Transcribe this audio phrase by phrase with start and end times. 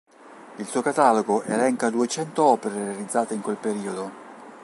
[0.57, 4.11] Il suo catalogo elenca duecento opere realizzate in quel periodo!